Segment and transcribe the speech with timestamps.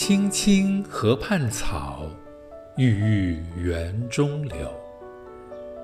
[0.00, 2.04] 青青河畔草，
[2.76, 4.72] 郁郁园中柳。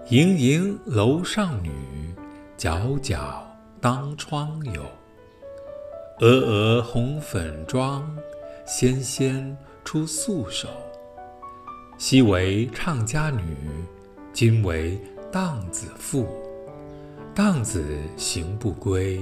[0.08, 2.14] 盈盈楼上女，
[2.56, 3.42] 皎皎
[3.80, 4.82] 当窗牖。
[6.20, 8.08] 娥娥红粉妆，
[8.64, 9.54] 纤纤
[9.84, 10.68] 出素手。
[11.98, 13.42] 昔为唱家女，
[14.32, 14.96] 今为
[15.32, 16.28] 荡子妇。
[17.34, 17.84] 荡子
[18.16, 19.20] 行不归，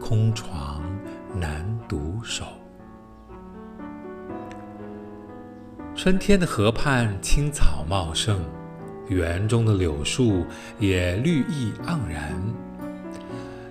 [0.00, 0.82] 空床
[1.32, 2.44] 难独守。
[6.06, 8.40] 春天的河畔青草茂盛，
[9.08, 10.46] 园中的柳树
[10.78, 12.32] 也绿意盎然。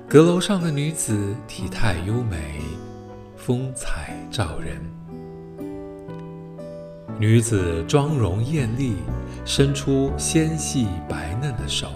[0.06, 2.60] 阁楼上的女子体态优美，
[3.38, 4.82] 风采照人。
[7.18, 8.98] 女子妆容艳丽，
[9.46, 11.88] 伸出纤细白嫩的手。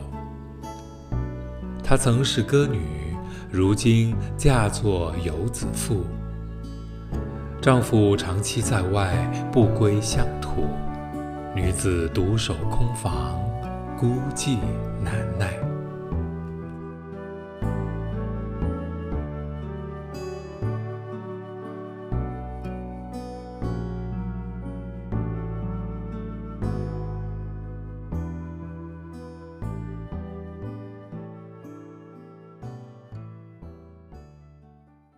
[1.84, 3.14] 她曾是歌女，
[3.52, 6.06] 如今嫁作游子妇。
[7.62, 9.14] 丈夫长期在外，
[9.52, 10.66] 不归乡土，
[11.54, 13.38] 女子独守空房，
[13.98, 14.60] 孤寂
[15.04, 15.79] 难耐。